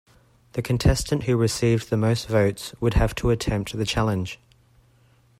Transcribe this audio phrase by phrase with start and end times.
[0.53, 4.39] The contestant who received the most votes would have to attempt the challenge.